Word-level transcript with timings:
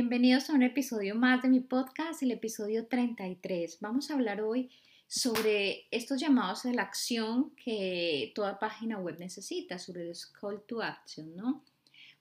Bienvenidos 0.00 0.48
a 0.48 0.52
un 0.52 0.62
episodio 0.62 1.16
más 1.16 1.42
de 1.42 1.48
mi 1.48 1.58
podcast, 1.58 2.22
el 2.22 2.30
episodio 2.30 2.86
33. 2.86 3.78
Vamos 3.80 4.08
a 4.08 4.14
hablar 4.14 4.40
hoy 4.42 4.70
sobre 5.08 5.88
estos 5.90 6.20
llamados 6.20 6.64
a 6.66 6.72
la 6.72 6.82
acción 6.82 7.50
que 7.56 8.30
toda 8.36 8.60
página 8.60 9.00
web 9.00 9.18
necesita, 9.18 9.76
sobre 9.76 10.06
los 10.06 10.26
call 10.26 10.62
to 10.68 10.82
action, 10.84 11.34
¿no? 11.34 11.64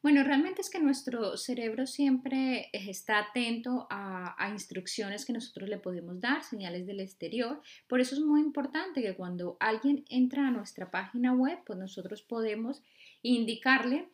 Bueno, 0.01 0.23
realmente 0.23 0.61
es 0.61 0.71
que 0.71 0.79
nuestro 0.79 1.37
cerebro 1.37 1.85
siempre 1.85 2.71
está 2.73 3.19
atento 3.19 3.85
a, 3.91 4.49
instrucciones 4.51 5.23
que 5.23 5.33
nosotros 5.33 5.69
le 5.69 5.77
podemos 5.77 6.19
dar, 6.19 6.41
señales 6.41 6.87
del 6.87 6.99
exterior. 6.99 7.61
Por 7.87 8.01
eso 8.01 8.15
es 8.15 8.21
muy 8.21 8.41
importante 8.41 9.03
que 9.03 9.15
cuando 9.15 9.55
alguien 9.59 10.03
entra 10.09 10.47
a 10.47 10.51
nuestra 10.51 10.89
página 10.89 11.31
web, 11.31 11.59
pues 11.63 11.77
nosotros 11.77 12.23
podemos 12.23 12.81
indicarle 13.21 14.09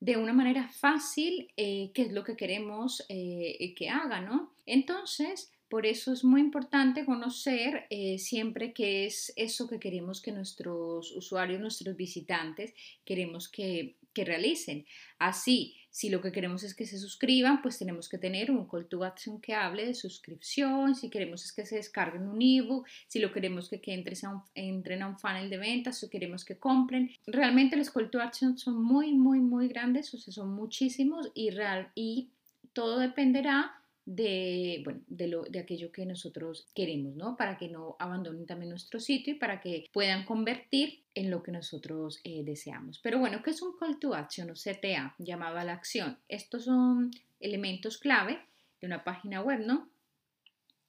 de 0.00 0.16
una 0.16 0.32
manera 0.32 0.68
fácil 0.68 1.52
eh, 1.56 1.90
qué 1.94 2.02
es 2.02 2.12
lo 2.12 2.24
que 2.24 2.36
queremos 2.36 3.04
eh, 3.08 3.74
que 3.76 3.90
haga, 3.90 4.20
¿no? 4.20 4.54
Entonces, 4.64 5.52
por 5.68 5.86
eso 5.86 6.12
es 6.12 6.24
muy 6.24 6.40
importante 6.40 7.04
conocer 7.04 7.86
eh, 7.90 8.18
siempre 8.18 8.72
qué 8.72 9.06
es 9.06 9.32
eso 9.36 9.68
que 9.68 9.78
queremos 9.78 10.20
que 10.20 10.32
nuestros 10.32 11.12
usuarios, 11.12 11.60
nuestros 11.60 11.96
visitantes, 11.96 12.74
queremos 13.04 13.48
que, 13.48 13.96
que 14.12 14.24
realicen. 14.24 14.84
Así, 15.18 15.76
si 15.90 16.08
lo 16.08 16.20
que 16.20 16.30
queremos 16.30 16.62
es 16.62 16.74
que 16.74 16.86
se 16.86 16.98
suscriban, 16.98 17.62
pues 17.62 17.78
tenemos 17.78 18.08
que 18.08 18.18
tener 18.18 18.50
un 18.50 18.66
call 18.66 18.86
to 18.86 19.04
action 19.04 19.40
que 19.40 19.54
hable 19.54 19.86
de 19.86 19.94
suscripción. 19.94 20.94
Si 20.94 21.10
queremos 21.10 21.44
es 21.44 21.52
que 21.52 21.66
se 21.66 21.76
descarguen 21.76 22.28
un 22.28 22.40
ebook, 22.40 22.86
si 23.08 23.18
lo 23.18 23.32
queremos 23.32 23.68
que, 23.68 23.80
que 23.80 23.92
entren 23.92 25.02
a 25.02 25.08
un 25.08 25.18
funnel 25.18 25.50
de 25.50 25.58
ventas, 25.58 25.98
si 25.98 26.08
queremos 26.08 26.44
que 26.44 26.56
compren. 26.56 27.10
Realmente 27.26 27.76
los 27.76 27.90
call 27.90 28.10
to 28.10 28.20
action 28.20 28.56
son 28.56 28.82
muy, 28.82 29.12
muy, 29.12 29.40
muy 29.40 29.68
grandes, 29.68 30.14
o 30.14 30.18
sea, 30.18 30.32
son 30.32 30.54
muchísimos 30.54 31.30
y, 31.34 31.50
real, 31.50 31.90
y 31.94 32.28
todo 32.72 32.98
dependerá 32.98 33.79
de, 34.06 34.80
bueno, 34.84 35.00
de, 35.06 35.28
lo, 35.28 35.42
de 35.42 35.60
aquello 35.60 35.92
que 35.92 36.06
nosotros 36.06 36.66
queremos, 36.74 37.14
¿no? 37.16 37.36
Para 37.36 37.58
que 37.58 37.68
no 37.68 37.96
abandonen 37.98 38.46
también 38.46 38.70
nuestro 38.70 38.98
sitio 38.98 39.34
y 39.34 39.38
para 39.38 39.60
que 39.60 39.84
puedan 39.92 40.24
convertir 40.24 41.02
en 41.14 41.30
lo 41.30 41.42
que 41.42 41.52
nosotros 41.52 42.20
eh, 42.24 42.42
deseamos. 42.44 42.98
Pero 42.98 43.18
bueno, 43.18 43.42
¿qué 43.42 43.50
es 43.50 43.62
un 43.62 43.76
call 43.76 43.98
to 43.98 44.14
action 44.14 44.50
o 44.50 44.54
CTA, 44.54 45.14
llamado 45.18 45.58
a 45.58 45.64
la 45.64 45.74
acción? 45.74 46.18
Estos 46.28 46.64
son 46.64 47.10
elementos 47.40 47.98
clave 47.98 48.40
de 48.80 48.86
una 48.86 49.04
página 49.04 49.42
web, 49.42 49.60
¿no? 49.66 49.88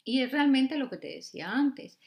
Y 0.03 0.21
es 0.21 0.31
realmente 0.31 0.77
lo 0.77 0.89
que 0.89 0.97
te 0.97 1.09
decía 1.09 1.51
antes. 1.51 1.99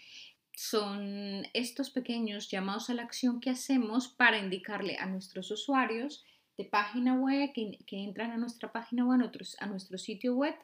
Son 0.57 1.47
estos 1.53 1.91
pequeños 1.91 2.51
llamados 2.51 2.91
a 2.91 2.95
la 2.95 3.03
acción 3.03 3.41
que 3.41 3.51
hacemos 3.51 4.09
para 4.09 4.39
indicarle 4.39 4.97
a 4.99 5.07
nuestros 5.07 5.51
usuarios 5.51 6.25
de 6.57 6.65
página 6.65 7.15
web 7.15 7.53
que, 7.53 7.79
que 7.87 8.03
entran 8.03 8.31
a 8.31 8.37
nuestra 8.37 8.73
página 8.73 9.05
web, 9.05 9.21
a, 9.21 9.65
a 9.65 9.67
nuestro 9.67 9.99
sitio 9.99 10.35
web, 10.35 10.55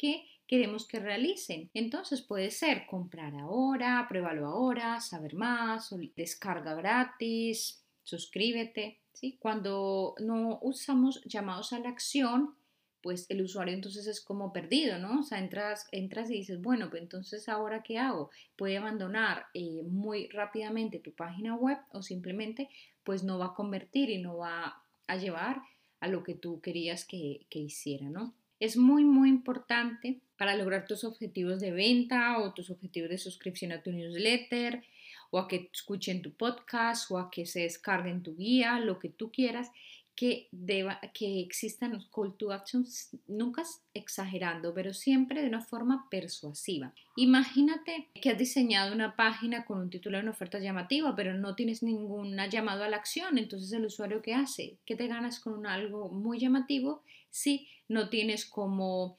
que 0.00 0.24
queremos 0.46 0.88
que 0.88 0.98
realicen. 0.98 1.70
Entonces 1.74 2.22
puede 2.22 2.50
ser 2.50 2.86
comprar 2.86 3.34
ahora, 3.34 4.06
pruébalo 4.08 4.46
ahora, 4.46 4.98
saber 5.00 5.34
más, 5.34 5.94
descarga 6.16 6.74
gratis, 6.74 7.84
suscríbete. 8.02 8.98
¿sí? 9.12 9.36
Cuando 9.38 10.14
no 10.18 10.58
usamos 10.62 11.22
llamados 11.24 11.74
a 11.74 11.78
la 11.80 11.90
acción, 11.90 12.54
pues 13.02 13.26
el 13.28 13.42
usuario 13.42 13.74
entonces 13.74 14.06
es 14.06 14.20
como 14.22 14.52
perdido, 14.52 14.98
¿no? 14.98 15.20
O 15.20 15.22
sea, 15.22 15.38
entras, 15.38 15.86
entras 15.92 16.30
y 16.30 16.34
dices, 16.34 16.60
bueno, 16.60 16.88
pues 16.90 17.02
entonces 17.02 17.48
ahora 17.48 17.82
qué 17.82 17.98
hago? 17.98 18.30
Puede 18.56 18.78
abandonar 18.78 19.46
eh, 19.54 19.82
muy 19.84 20.28
rápidamente 20.28 20.98
tu 20.98 21.12
página 21.12 21.54
web 21.54 21.78
o 21.92 22.02
simplemente 22.02 22.70
pues 23.04 23.22
no 23.22 23.38
va 23.38 23.46
a 23.46 23.54
convertir 23.54 24.10
y 24.10 24.18
no 24.18 24.38
va 24.38 24.82
a 25.06 25.16
llevar 25.16 25.62
a 26.00 26.08
lo 26.08 26.22
que 26.22 26.34
tú 26.34 26.60
querías 26.60 27.04
que, 27.04 27.46
que 27.50 27.58
hiciera, 27.58 28.08
¿no? 28.08 28.34
Es 28.60 28.76
muy, 28.76 29.04
muy 29.04 29.28
importante 29.28 30.20
para 30.36 30.54
lograr 30.54 30.86
tus 30.86 31.02
objetivos 31.04 31.60
de 31.60 31.72
venta 31.72 32.38
o 32.38 32.52
tus 32.52 32.70
objetivos 32.70 33.10
de 33.10 33.18
suscripción 33.18 33.72
a 33.72 33.82
tu 33.82 33.90
newsletter 33.90 34.84
o 35.30 35.38
a 35.38 35.48
que 35.48 35.70
escuchen 35.72 36.22
tu 36.22 36.32
podcast 36.32 37.10
o 37.10 37.18
a 37.18 37.30
que 37.30 37.46
se 37.46 37.60
descarguen 37.60 38.22
tu 38.22 38.36
guía, 38.36 38.78
lo 38.78 38.98
que 38.98 39.08
tú 39.08 39.30
quieras, 39.32 39.70
que, 40.14 40.48
deba, 40.50 41.00
que 41.14 41.40
existan 41.40 41.92
los 41.92 42.06
call 42.08 42.36
to 42.36 42.52
actions, 42.52 43.16
nunca 43.26 43.62
exagerando, 43.94 44.74
pero 44.74 44.92
siempre 44.92 45.40
de 45.40 45.48
una 45.48 45.62
forma 45.62 46.08
persuasiva. 46.10 46.92
Imagínate 47.16 48.08
que 48.20 48.28
has 48.28 48.36
diseñado 48.36 48.94
una 48.94 49.16
página 49.16 49.64
con 49.64 49.78
un 49.78 49.88
título 49.88 50.18
de 50.18 50.24
una 50.24 50.32
oferta 50.32 50.58
llamativa, 50.58 51.16
pero 51.16 51.32
no 51.32 51.54
tienes 51.54 51.82
ninguna 51.82 52.48
llamado 52.48 52.84
a 52.84 52.88
la 52.88 52.98
acción, 52.98 53.38
entonces 53.38 53.72
el 53.72 53.86
usuario 53.86 54.20
¿qué 54.20 54.34
hace? 54.34 54.76
¿Qué 54.84 54.94
te 54.94 55.06
ganas 55.06 55.40
con 55.40 55.66
algo 55.66 56.10
muy 56.10 56.38
llamativo 56.38 57.02
si 57.30 57.68
no 57.88 58.08
tienes 58.08 58.44
como 58.46 59.18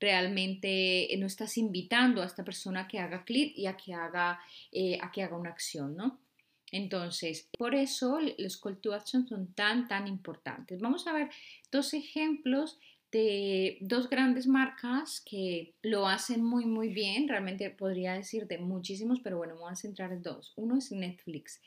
realmente 0.00 1.08
no 1.18 1.26
estás 1.26 1.56
invitando 1.56 2.22
a 2.22 2.26
esta 2.26 2.44
persona 2.44 2.88
que 2.88 2.98
haga 2.98 3.24
clic 3.24 3.56
y 3.56 3.66
a 3.66 3.76
que 3.76 3.94
haga, 3.94 4.40
eh, 4.72 4.98
a 5.00 5.12
que 5.12 5.22
haga 5.22 5.36
una 5.36 5.50
acción, 5.50 5.96
¿no? 5.96 6.18
Entonces, 6.72 7.48
por 7.56 7.74
eso 7.74 8.18
los 8.38 8.56
call 8.56 8.78
to 8.78 8.94
action 8.94 9.28
son 9.28 9.52
tan, 9.54 9.86
tan 9.88 10.08
importantes. 10.08 10.80
Vamos 10.80 11.06
a 11.06 11.12
ver 11.12 11.28
dos 11.70 11.92
ejemplos 11.94 12.80
de 13.12 13.76
dos 13.82 14.08
grandes 14.08 14.46
marcas 14.46 15.20
que 15.20 15.74
lo 15.82 16.08
hacen 16.08 16.42
muy, 16.42 16.64
muy 16.64 16.88
bien. 16.88 17.28
Realmente 17.28 17.68
podría 17.70 18.14
decirte 18.14 18.56
muchísimos, 18.58 19.20
pero 19.20 19.36
bueno, 19.36 19.54
vamos 19.54 19.72
a 19.72 19.76
centrar 19.76 20.12
en 20.12 20.22
dos. 20.22 20.54
Uno 20.56 20.78
es 20.78 20.90
Netflix. 20.90 21.60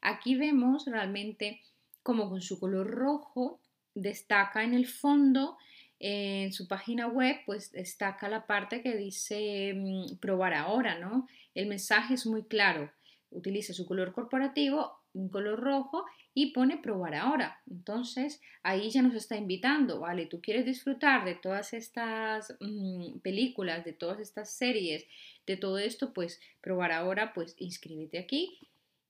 Aquí 0.00 0.34
vemos 0.34 0.86
realmente 0.86 1.62
como 2.02 2.28
con 2.28 2.42
su 2.42 2.58
color 2.58 2.88
rojo 2.90 3.60
destaca 3.94 4.64
en 4.64 4.74
el 4.74 4.86
fondo 4.86 5.56
en 5.98 6.52
su 6.52 6.66
página 6.66 7.06
web, 7.06 7.36
pues 7.46 7.70
destaca 7.70 8.28
la 8.28 8.46
parte 8.46 8.82
que 8.82 8.96
dice 8.96 9.72
mm, 9.74 10.16
probar 10.16 10.54
ahora, 10.54 10.98
¿no? 10.98 11.28
El 11.54 11.66
mensaje 11.66 12.14
es 12.14 12.26
muy 12.26 12.42
claro 12.44 12.90
utiliza 13.32 13.72
su 13.72 13.86
color 13.86 14.12
corporativo, 14.12 15.00
un 15.14 15.28
color 15.28 15.60
rojo 15.60 16.04
y 16.34 16.52
pone 16.52 16.78
probar 16.78 17.14
ahora. 17.14 17.60
Entonces 17.70 18.40
ahí 18.62 18.90
ya 18.90 19.02
nos 19.02 19.14
está 19.14 19.36
invitando, 19.36 20.00
¿vale? 20.00 20.26
Tú 20.26 20.40
quieres 20.40 20.64
disfrutar 20.64 21.24
de 21.24 21.34
todas 21.34 21.72
estas 21.72 22.56
mm, 22.60 23.18
películas, 23.18 23.84
de 23.84 23.92
todas 23.92 24.20
estas 24.20 24.50
series, 24.50 25.06
de 25.46 25.56
todo 25.56 25.78
esto, 25.78 26.12
pues 26.12 26.40
probar 26.60 26.92
ahora, 26.92 27.32
pues 27.34 27.54
inscríbete 27.58 28.18
aquí 28.18 28.58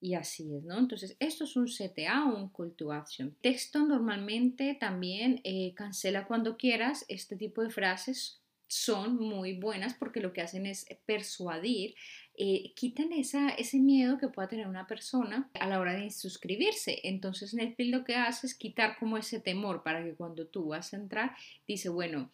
y 0.03 0.15
así 0.15 0.55
es, 0.55 0.65
¿no? 0.65 0.79
Entonces, 0.79 1.17
esto 1.21 1.45
es 1.45 1.57
un 1.57 1.67
CTA 1.67 2.27
o 2.27 2.37
un 2.37 2.49
call 2.49 2.75
to 2.75 2.93
action. 2.93 3.35
Texto 3.41 3.87
normalmente 3.87 4.75
también 4.75 5.41
eh, 5.45 5.73
cancela 5.75 6.27
cuando 6.27 6.57
quieras. 6.57 7.05
Este 7.09 7.37
tipo 7.37 7.63
de 7.63 7.71
frases 7.71 8.41
son 8.67 9.17
muy 9.17 9.53
buenas 9.53 9.95
porque 9.95 10.21
lo 10.21 10.33
que 10.33 10.41
hacen 10.41 10.67
es 10.67 10.87
persuadir 11.07 11.95
eh, 12.35 12.73
quitan 12.75 13.13
esa, 13.13 13.51
ese 13.51 13.79
miedo 13.79 14.17
que 14.17 14.29
pueda 14.29 14.49
tener 14.49 14.67
una 14.67 14.87
persona 14.87 15.51
a 15.61 15.69
la 15.69 15.79
hora 15.79 15.95
de 15.95 16.11
suscribirse. 16.11 16.99
Entonces 17.05 17.55
Netflix 17.55 17.91
lo 17.91 18.05
que 18.05 18.17
hace 18.17 18.47
es 18.47 18.55
quitar 18.55 18.99
como 18.99 19.19
ese 19.19 19.39
temor 19.39 19.83
para 19.83 20.03
que 20.03 20.15
cuando 20.15 20.47
tú 20.47 20.69
vas 20.69 20.95
a 20.95 20.97
entrar, 20.97 21.37
dice, 21.69 21.91
bueno, 21.91 22.31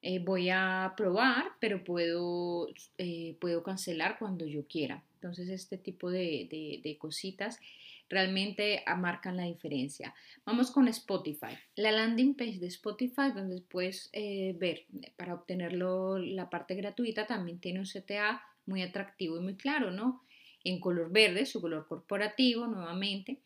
eh, 0.00 0.18
voy 0.18 0.48
a 0.50 0.94
probar, 0.96 1.52
pero 1.60 1.84
puedo, 1.84 2.66
eh, 2.98 3.36
puedo 3.40 3.62
cancelar 3.62 4.18
cuando 4.18 4.46
yo 4.46 4.66
quiera. 4.66 5.04
Entonces 5.22 5.48
este 5.50 5.78
tipo 5.78 6.10
de, 6.10 6.96
cositas 6.98 7.60
realmente 8.08 8.82
marcan 8.98 9.36
la 9.36 9.44
diferencia. 9.44 10.14
Vamos 10.44 10.72
con 10.72 10.88
Spotify. 10.88 11.56
La 11.76 11.92
landing 11.92 12.34
page 12.34 12.58
de 12.58 12.66
Spotify, 12.66 13.30
donde 13.34 13.62
puedes 13.62 14.10
ver 14.12 14.86
para 15.16 15.34
obtenerlo 15.34 16.18
la 16.18 16.50
parte 16.50 16.74
gratuita, 16.74 17.26
también 17.26 17.60
tiene 17.60 17.78
un 17.78 17.86
CTA 17.86 18.42
muy 18.66 18.82
atractivo 18.82 19.36
y 19.38 19.40
muy 19.40 19.54
claro, 19.54 19.92
¿no? 19.92 20.24
En 20.64 20.80
color 20.80 21.12
verde, 21.12 21.46
su 21.46 21.60
color 21.60 21.86
corporativo 21.86 22.66
nuevamente. 22.66 23.40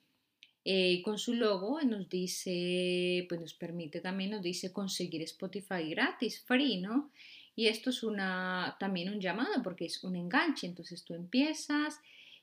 Eh, 0.68 1.00
con 1.02 1.16
su 1.16 1.32
logo 1.34 1.80
nos 1.82 2.08
dice, 2.08 3.24
pues 3.28 3.40
nos 3.40 3.54
permite 3.54 4.00
también, 4.00 4.32
nos 4.32 4.42
dice 4.42 4.72
conseguir 4.72 5.22
Spotify 5.22 5.88
gratis, 5.88 6.42
free, 6.44 6.80
¿no? 6.80 7.12
Y 7.56 7.68
esto 7.68 7.88
es 7.88 8.02
una, 8.02 8.76
también 8.78 9.08
un 9.08 9.20
llamado 9.20 9.62
porque 9.62 9.86
es 9.86 10.04
un 10.04 10.14
enganche, 10.14 10.66
entonces 10.66 11.04
tú 11.04 11.14
empiezas 11.14 11.98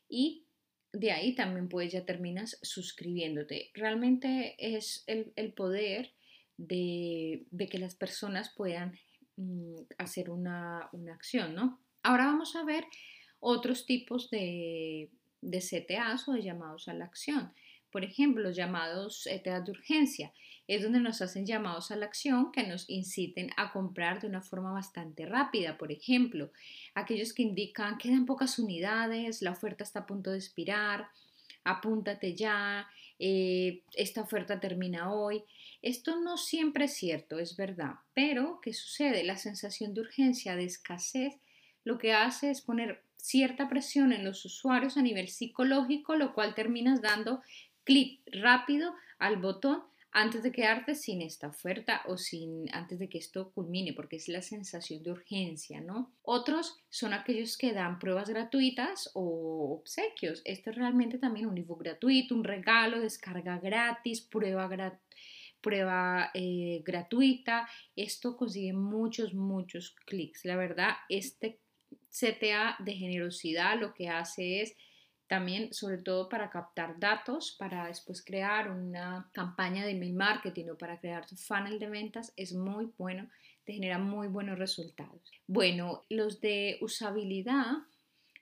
y 0.10 0.44
de 0.92 1.12
ahí 1.12 1.36
también 1.36 1.70
pues 1.70 1.92
ya 1.92 2.04
terminas 2.04 2.58
suscribiéndote. 2.64 3.70
Realmente 3.76 4.56
es 4.58 5.04
el, 5.06 5.54
poder 5.54 6.14
de, 6.58 7.46
que 7.70 7.78
las 7.78 7.96
personas 7.96 8.52
puedan 8.56 8.98
mm, 9.38 9.76
hacer 10.00 10.32
una, 10.32 10.90
acción, 11.14 11.54
¿no? 11.54 11.80
Ahora 12.02 12.26
vamos 12.26 12.56
a 12.56 12.64
ver 12.64 12.86
otros 13.40 13.86
tipos 13.86 14.32
de, 14.32 15.12
de 15.42 15.60
CTAs 15.60 16.28
o 16.28 16.34
de 16.34 16.42
llamados 16.42 16.88
a 16.88 16.94
la 16.96 17.06
acción. 17.06 17.54
Por 17.92 18.04
ejemplo, 18.04 18.42
los 18.42 18.56
llamados 18.56 19.28
CTAs 19.28 19.66
de 19.66 19.72
urgencia 19.72 20.34
es 20.68 20.82
donde 20.82 21.00
nos 21.00 21.22
hacen 21.22 21.46
llamados 21.46 21.92
a 21.92 21.96
la 21.96 22.06
acción 22.06 22.52
que 22.52 22.66
nos 22.66 22.90
inciten 22.90 23.50
a 23.58 23.72
comprar 23.72 24.22
de 24.22 24.28
una 24.28 24.42
forma 24.42 24.72
bastante 24.72 25.26
rápida. 25.26 25.78
Por 25.78 25.92
ejemplo, 25.92 26.52
aquellos 26.96 27.34
que 27.34 27.44
indican 27.44 27.98
quedan 27.98 28.26
pocas 28.26 28.60
unidades, 28.60 29.42
la 29.42 29.52
oferta 29.52 29.84
está 29.84 30.02
a 30.02 30.06
punto 30.06 30.32
de 30.32 30.38
expirar, 30.38 31.08
apúntate 31.64 32.36
ya, 32.36 32.88
eh, 33.20 33.84
esta 33.94 34.22
oferta 34.22 34.60
termina 34.60 35.12
hoy. 35.12 35.44
Esto 35.82 36.20
no 36.20 36.38
siempre 36.38 36.86
es 36.86 36.94
cierto, 36.94 37.40
es 37.40 37.58
verdad, 37.58 37.96
pero 38.14 38.60
¿qué 38.62 38.74
sucede? 38.74 39.24
La 39.24 39.38
sensación 39.38 39.94
de 39.94 40.02
urgencia, 40.02 40.56
de 40.56 40.66
escasez, 40.66 41.36
lo 41.84 41.98
que 41.98 42.14
hace 42.14 42.50
es 42.50 42.62
poner 42.62 43.02
cierta 43.18 43.68
presión 43.70 44.14
en 44.14 44.24
los 44.24 44.44
usuarios 44.46 44.98
a 44.98 45.02
nivel 45.02 45.28
psicológico, 45.28 46.16
lo 46.16 46.34
cual 46.34 46.56
terminas 46.56 47.02
dando 47.02 47.42
clic 47.84 48.22
rápido 48.32 48.94
al 49.20 49.38
botón 49.38 49.84
antes 50.14 50.44
de 50.44 50.52
quedarte 50.52 50.96
sin 50.96 51.22
esta 51.22 51.48
oferta 51.48 52.04
o 52.08 52.18
sin 52.18 52.74
antes 52.74 53.00
de 53.00 53.10
que 53.10 53.18
esto 53.18 53.52
culmine, 53.52 53.94
porque 53.94 54.18
es 54.18 54.28
la 54.28 54.42
sensación 54.42 55.02
de 55.04 55.12
urgencia, 55.12 55.82
¿no? 55.82 56.14
Otros 56.22 56.78
son 56.90 57.14
aquellos 57.14 57.58
que 57.58 57.74
dan 57.74 58.00
pruebas 58.00 58.30
gratuitas 58.30 59.10
o 59.16 59.80
obsequios. 59.80 60.42
Este 60.46 60.70
es 60.70 60.76
realmente 60.76 61.18
también 61.18 61.48
un 61.48 61.58
ebook 61.58 61.84
gratuito, 61.84 62.36
un 62.36 62.44
regalo, 62.44 63.00
descarga 63.00 63.58
gratis, 63.58 64.22
prueba 64.22 64.70
prueba 65.62 66.30
eh, 66.34 66.82
gratuita. 66.86 67.68
Esto 67.96 68.38
consigue 68.38 68.74
muchos, 68.74 69.34
muchos 69.34 69.96
clics. 70.06 70.46
La 70.46 70.58
verdad, 70.58 70.92
este 71.10 71.60
CTA 72.10 72.76
de 72.80 72.94
generosidad 72.94 73.80
lo 73.80 73.94
que 73.94 74.10
hace 74.10 74.62
es 74.62 74.76
también, 75.28 75.74
sobre 75.74 75.98
todo 75.98 76.30
para 76.30 76.50
captar 76.50 77.00
datos, 77.00 77.56
para 77.58 77.88
después 77.88 78.24
crear 78.24 78.70
una 78.70 79.30
campaña 79.34 79.86
de 79.86 79.92
email 79.92 80.14
marketing 80.14 80.70
o 80.70 80.78
para 80.78 81.00
crear 81.00 81.26
tu 81.26 81.36
funnel 81.36 81.80
de 81.80 81.90
ventas, 81.90 82.34
es 82.36 82.54
muy 82.54 82.92
bueno, 82.98 83.30
te 83.66 83.74
genera 83.74 83.98
muy 83.98 84.28
buenos 84.28 84.60
resultados. 84.60 85.32
Bueno, 85.48 86.04
los 86.10 86.42
de 86.42 86.78
usabilidad, 86.82 87.78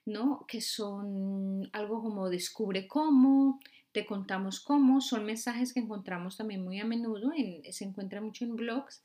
¿no? 0.04 0.44
Que 0.48 0.60
son 0.60 1.70
algo 1.72 2.02
como 2.02 2.28
descubre 2.28 2.88
cómo, 2.88 3.60
te 3.92 4.04
contamos 4.06 4.60
cómo, 4.60 5.00
son 5.00 5.24
mensajes 5.24 5.72
que 5.72 5.80
encontramos 5.80 6.36
también 6.36 6.64
muy 6.64 6.80
a 6.80 6.84
menudo, 6.84 7.32
en, 7.36 7.62
se 7.72 7.84
encuentra 7.84 8.20
mucho 8.20 8.44
en 8.44 8.56
blogs, 8.56 9.02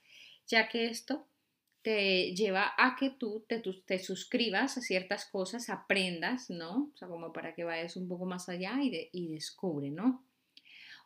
ya 0.47 0.69
que 0.69 0.87
esto 0.87 1.25
lleva 2.35 2.73
a 2.77 2.95
que 2.95 3.09
tú 3.09 3.45
te, 3.47 3.99
suscribas 3.99 4.77
a 4.77 4.81
ciertas 4.81 5.25
cosas, 5.25 5.69
aprendas, 5.69 6.49
¿no? 6.49 6.91
O 6.93 6.97
sea, 6.97 7.07
como 7.07 7.31
para 7.33 7.53
que 7.53 7.63
vayas 7.63 7.95
un 7.95 8.07
poco 8.07 8.25
más 8.25 8.49
allá 8.49 8.77
y, 8.81 9.09
y 9.11 9.27
descubre, 9.33 9.89
¿no? 9.89 10.23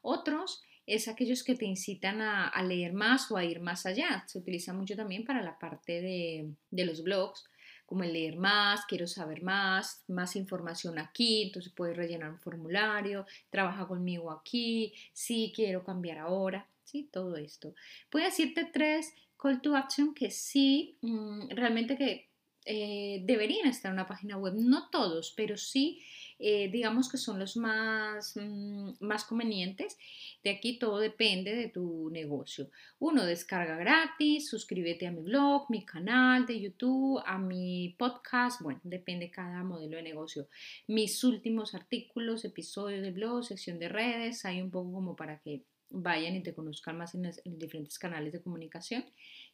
Otros 0.01 0.63
es 0.85 1.07
aquellos 1.07 1.43
que 1.43 1.55
te 1.55 1.65
incitan 1.65 2.21
a, 2.21 2.51
leer 2.63 2.93
más 2.93 3.31
o 3.31 3.37
a 3.37 3.45
ir 3.45 3.59
más 3.59 3.85
allá. 3.85 4.23
Se 4.27 4.39
utiliza 4.39 4.73
mucho 4.73 4.95
también 4.95 5.25
para 5.25 5.41
la 5.41 5.57
parte 5.59 6.01
de, 6.01 6.51
de 6.69 6.85
los 6.85 7.03
blogs, 7.03 7.45
como 7.85 8.03
el 8.03 8.13
leer 8.13 8.37
más, 8.37 8.85
quiero 8.85 9.05
saber 9.05 9.43
más, 9.43 10.03
más 10.07 10.35
información 10.35 10.97
aquí, 10.97 11.43
entonces 11.43 11.73
puedes 11.75 11.97
rellenar 11.97 12.29
un 12.31 12.39
formulario, 12.39 13.25
trabaja 13.49 13.85
conmigo 13.85 14.31
aquí, 14.31 14.93
sí, 15.11 15.51
quiero 15.53 15.83
cambiar 15.83 16.19
ahora, 16.19 16.67
sí, 16.85 17.09
todo 17.11 17.35
esto. 17.35 17.75
Voy 18.09 18.23
decirte 18.23 18.63
tres 18.71 19.13
call 19.41 19.61
to 19.61 19.75
action 19.75 20.13
que 20.13 20.29
sí, 20.29 20.97
mm, 21.01 21.49
realmente 21.49 21.97
que 21.97 22.31
eh, 22.63 23.23
deberían 23.25 23.67
estar 23.67 23.89
en 23.89 23.93
una 23.93 24.07
página 24.07 24.37
web, 24.37 24.53
no 24.55 24.89
todos, 24.91 25.33
pero 25.35 25.57
sí, 25.57 25.99
eh, 26.37 26.69
digamos 26.71 27.09
que 27.09 27.17
son 27.17 27.39
los 27.39 27.57
más, 27.57 28.35
mm, 28.35 28.91
más 28.99 29.25
convenientes. 29.25 29.97
De 30.43 30.51
aquí 30.51 30.77
todo 30.77 30.99
depende 30.99 31.55
de 31.55 31.69
tu 31.69 32.09
negocio. 32.11 32.69
Uno, 32.99 33.25
descarga 33.25 33.77
gratis, 33.77 34.47
suscríbete 34.49 35.07
a 35.07 35.11
mi 35.11 35.21
blog, 35.21 35.65
mi 35.69 35.85
canal 35.85 36.45
de 36.45 36.61
YouTube, 36.61 37.21
a 37.25 37.39
mi 37.39 37.95
podcast, 37.97 38.61
bueno, 38.61 38.79
depende 38.83 39.31
cada 39.31 39.63
modelo 39.63 39.97
de 39.97 40.03
negocio. 40.03 40.47
Mis 40.87 41.23
últimos 41.23 41.73
artículos, 41.73 42.45
episodios 42.45 43.01
de 43.01 43.11
blog, 43.11 43.43
sección 43.43 43.79
de 43.79 43.89
redes, 43.89 44.45
hay 44.45 44.61
un 44.61 44.69
poco 44.69 44.91
como 44.93 45.15
para 45.15 45.39
que 45.39 45.63
vayan 45.91 46.35
y 46.35 46.43
te 46.43 46.53
conozcan 46.53 46.97
más 46.97 47.15
en, 47.15 47.23
los, 47.23 47.41
diferentes 47.45 47.99
canales 47.99 48.33
de 48.33 48.41
comunicación. 48.41 49.05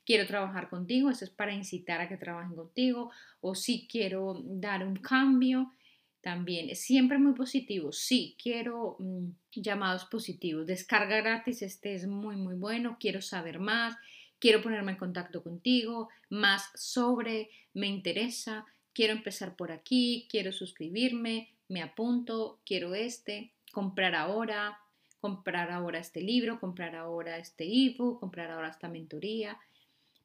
Quiero 0.06 0.25
trabajar 0.25 0.69
contigo, 0.69 1.10
eso 1.10 1.25
es 1.25 1.31
para 1.31 1.54
incitar 1.54 2.01
a 2.01 2.07
que 2.07 2.18
trabajen 2.18 2.56
contigo, 2.56 3.12
o 3.42 3.56
si 3.56 3.88
quiero 3.88 4.42
dar 4.45 4.86
un 4.86 4.95
cambio, 4.98 5.74
también 6.22 6.69
es 6.69 6.81
siempre 6.81 7.18
muy 7.18 7.34
positivo. 7.34 7.92
Sí, 7.92 8.36
quiero 8.42 8.98
mm, 9.00 9.30
llamados 9.54 10.06
positivos. 10.06 10.66
Descarga 10.68 11.18
gratis, 11.18 11.62
este 11.62 11.94
es 11.94 12.07
muy, 12.07 12.36
muy 12.36 12.56
bueno. 12.56 12.98
Quiero 13.00 13.22
saber 13.22 13.60
más, 13.60 13.95
quiero 14.39 14.62
ponerme 14.62 14.94
en 14.94 14.98
contacto 14.98 15.44
contigo, 15.44 16.10
más 16.30 16.69
sobre, 16.75 17.50
me 17.74 17.88
interesa, 17.88 18.66
quiero 18.94 19.13
empezar 19.13 19.56
por 19.56 19.72
aquí, 19.72 20.28
quiero 20.30 20.51
suscribirme, 20.51 21.50
me 21.69 21.81
apunto, 21.81 22.60
quiero 22.66 22.95
este, 22.95 23.51
comprar 23.72 24.16
ahora, 24.16 24.80
comprar 25.19 25.72
ahora 25.72 26.00
este 26.00 26.22
libro, 26.22 26.60
comprar 26.60 26.96
ahora 26.96 27.38
este 27.38 27.66
ebook, 27.66 28.19
comprar 28.19 28.52
ahora 28.52 28.69
esta 28.69 28.90
mentoría, 28.90 29.58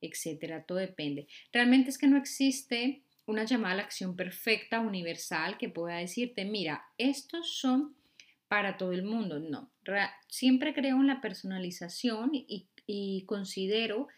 etcétera. 0.00 0.64
Todo 0.64 0.78
depende. 0.78 1.26
Realmente 1.52 1.90
es 1.90 1.98
que 1.98 2.08
no 2.08 2.16
existe 2.16 3.02
una 3.26 3.44
llamada 3.44 3.74
a 3.74 3.76
la 3.76 3.82
acción 3.82 4.16
perfecta, 4.16 4.80
universal, 4.80 5.56
que 5.58 5.68
pueda 5.68 5.96
decirte, 5.96 6.44
mira, 6.44 6.84
estos 6.98 7.56
son 7.58 7.94
para 8.48 8.76
todo 8.76 8.92
el 8.92 9.04
mundo. 9.04 9.38
No, 9.38 9.70
siempre 10.28 10.74
creo 10.74 10.96
en 10.96 11.06
la 11.06 11.20
personalización 11.20 12.30
y, 12.34 12.68
y 12.86 13.24
considero 13.26 14.08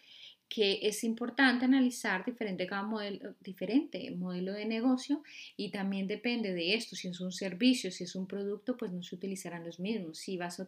que 0.54 0.78
es 0.82 1.02
importante 1.02 1.64
analizar 1.64 2.24
diferente 2.24 2.68
cada 2.68 2.84
modelo, 2.84 3.34
diferente 3.40 4.08
modelo 4.12 4.52
de 4.52 4.64
negocio 4.66 5.20
y 5.56 5.72
también 5.72 6.06
depende 6.06 6.54
de 6.54 6.74
esto, 6.74 6.94
si 6.94 7.08
es 7.08 7.20
un 7.20 7.32
servicio, 7.32 7.90
si 7.90 8.04
es 8.04 8.14
un 8.14 8.28
producto, 8.28 8.76
pues 8.76 8.92
no 8.92 9.02
se 9.02 9.16
utilizarán 9.16 9.64
los 9.64 9.80
mismos. 9.80 10.18
Si 10.18 10.36
vas 10.36 10.60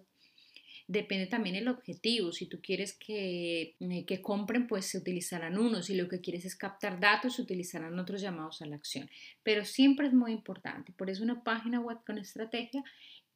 depende 0.89 1.27
también 1.27 1.57
el 1.57 1.69
objetivo. 1.69 2.33
Si 2.33 2.47
tú 2.47 2.61
quieres 2.61 2.95
que, 2.95 3.75
eh, 3.79 4.05
que 4.07 4.23
compren, 4.23 4.67
pues 4.67 4.87
se 4.87 4.99
utilizarán 4.99 5.57
unos. 5.59 5.87
Si 5.87 5.95
lo 5.95 6.09
que 6.09 6.21
quieres 6.21 6.45
es 6.45 6.57
captar 6.57 6.99
datos, 6.99 7.37
se 7.37 7.43
utilizarán 7.43 7.99
otros 7.99 8.21
llamados 8.21 8.63
a 8.63 8.67
la 8.67 8.77
acción. 8.77 9.09
Pero 9.43 9.65
siempre 9.65 10.09
es 10.09 10.15
muy 10.15 10.33
importante. 10.33 10.93
Por 10.93 11.11
eso 11.11 11.23
una 11.23 11.43
página 11.45 11.81
web 11.81 11.99
con 12.05 12.19
estrategia 12.19 12.83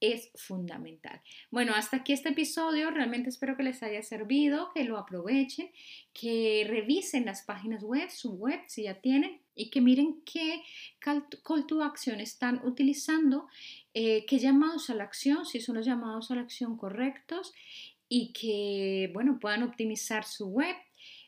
es 0.00 0.30
fundamental. 0.35 1.21
Bueno, 1.50 1.75
hasta 1.75 1.99
aquí 1.99 2.12
este 2.12 2.30
episodio. 2.30 2.90
Realmente 2.90 3.28
espero 3.28 3.57
que 3.57 3.62
les 3.62 3.83
haya 3.83 4.02
servido, 4.02 4.71
que 4.75 4.85
lo 4.85 4.99
aprovechen, 4.99 5.71
que 6.12 6.66
revisen 6.69 7.26
las 7.26 7.42
páginas 7.42 7.83
web, 7.83 8.11
su 8.11 8.33
web 8.33 8.61
si 8.66 8.85
ya 8.85 8.95
tienen, 8.95 9.40
y 9.54 9.71
que 9.71 9.80
miren 9.80 10.23
qué 10.25 10.62
call 11.00 11.66
to 11.66 11.83
action 11.83 12.21
están 12.21 12.61
utilizando, 12.64 13.47
eh, 13.92 14.25
qué 14.26 14.38
llamados 14.38 14.88
a 14.88 14.95
la 14.95 15.04
acción, 15.04 15.45
si 15.45 15.61
son 15.61 15.76
los 15.76 15.87
llamados 15.87 16.30
a 16.30 16.37
la 16.37 16.42
acción 16.42 16.76
correctos 16.76 17.52
y 18.09 18.33
que, 18.33 19.11
bueno, 19.12 19.38
puedan 19.38 19.62
optimizar 19.62 20.25
su 20.25 20.49
web. 20.49 20.75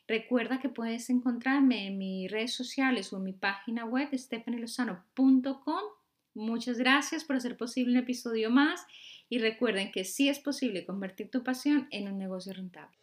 Recuerda 0.07 0.59
que 0.59 0.69
puedes 0.69 1.09
encontrarme 1.09 1.87
en 1.87 1.97
mis 1.97 2.29
redes 2.29 2.53
sociales 2.53 3.13
o 3.13 3.17
en 3.17 3.23
mi 3.23 3.33
página 3.33 3.85
web 3.85 4.09
stephanielozano.com 4.13 6.02
Muchas 6.35 6.77
gracias 6.77 7.23
por 7.23 7.35
hacer 7.35 7.57
posible 7.57 7.91
un 7.91 7.99
episodio 7.99 8.49
más 8.49 8.85
y 9.29 9.37
recuerden 9.37 9.91
que 9.91 10.03
sí 10.03 10.29
es 10.29 10.39
posible 10.39 10.85
convertir 10.85 11.29
tu 11.29 11.43
pasión 11.43 11.87
en 11.91 12.07
un 12.07 12.17
negocio 12.17 12.53
rentable. 12.53 13.02